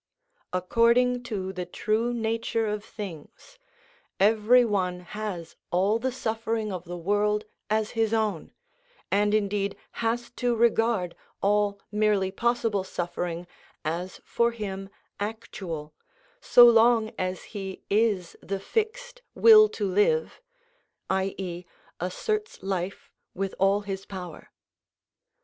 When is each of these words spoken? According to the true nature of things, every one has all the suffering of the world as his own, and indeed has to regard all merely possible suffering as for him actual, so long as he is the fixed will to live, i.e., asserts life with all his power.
According 0.51 1.21
to 1.25 1.53
the 1.53 1.67
true 1.67 2.11
nature 2.11 2.65
of 2.65 2.83
things, 2.83 3.59
every 4.19 4.65
one 4.65 5.01
has 5.01 5.55
all 5.69 5.99
the 5.99 6.11
suffering 6.11 6.73
of 6.73 6.85
the 6.85 6.97
world 6.97 7.45
as 7.69 7.91
his 7.91 8.11
own, 8.11 8.51
and 9.11 9.31
indeed 9.35 9.77
has 10.01 10.31
to 10.37 10.55
regard 10.55 11.15
all 11.39 11.79
merely 11.91 12.31
possible 12.31 12.83
suffering 12.83 13.45
as 13.85 14.19
for 14.25 14.49
him 14.49 14.89
actual, 15.19 15.93
so 16.41 16.67
long 16.67 17.11
as 17.19 17.43
he 17.53 17.83
is 17.87 18.35
the 18.41 18.59
fixed 18.59 19.21
will 19.35 19.69
to 19.69 19.85
live, 19.87 20.41
i.e., 21.11 21.63
asserts 21.99 22.63
life 22.63 23.11
with 23.35 23.53
all 23.59 23.81
his 23.81 24.07
power. 24.07 24.49